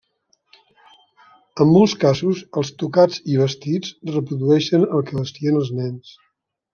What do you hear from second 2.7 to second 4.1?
tocats i vestits